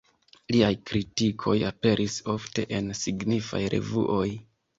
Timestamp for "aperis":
1.67-2.15